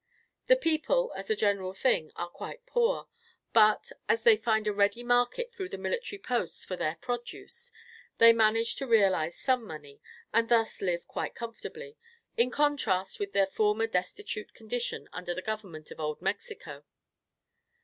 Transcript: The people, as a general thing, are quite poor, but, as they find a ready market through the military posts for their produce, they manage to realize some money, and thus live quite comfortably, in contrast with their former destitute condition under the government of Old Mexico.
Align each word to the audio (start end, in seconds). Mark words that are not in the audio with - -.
The 0.47 0.55
people, 0.55 1.13
as 1.15 1.29
a 1.29 1.35
general 1.35 1.75
thing, 1.75 2.11
are 2.15 2.27
quite 2.31 2.65
poor, 2.65 3.07
but, 3.53 3.91
as 4.09 4.23
they 4.23 4.35
find 4.35 4.65
a 4.65 4.73
ready 4.73 5.03
market 5.03 5.51
through 5.53 5.69
the 5.69 5.77
military 5.77 6.17
posts 6.19 6.65
for 6.65 6.75
their 6.75 6.95
produce, 7.01 7.71
they 8.17 8.33
manage 8.33 8.75
to 8.77 8.87
realize 8.87 9.37
some 9.37 9.63
money, 9.63 10.01
and 10.33 10.49
thus 10.49 10.81
live 10.81 11.07
quite 11.07 11.35
comfortably, 11.35 11.97
in 12.35 12.49
contrast 12.49 13.19
with 13.19 13.33
their 13.33 13.45
former 13.45 13.85
destitute 13.85 14.55
condition 14.55 15.07
under 15.13 15.35
the 15.35 15.41
government 15.43 15.91
of 15.91 15.99
Old 15.99 16.19
Mexico. 16.19 16.83